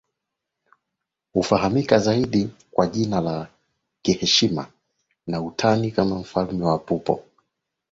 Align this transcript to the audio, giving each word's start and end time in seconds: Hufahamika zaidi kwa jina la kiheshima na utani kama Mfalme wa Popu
Hufahamika 1.33 1.99
zaidi 1.99 2.49
kwa 2.71 2.87
jina 2.87 3.21
la 3.21 3.47
kiheshima 4.01 4.67
na 5.27 5.41
utani 5.41 5.91
kama 5.91 6.15
Mfalme 6.15 6.65
wa 6.65 6.77
Popu 6.79 7.23